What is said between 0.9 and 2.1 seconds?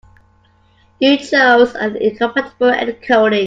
You chose an